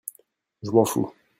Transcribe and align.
Je 0.63 0.71
m'en 0.71 0.83
fous. 0.83 1.13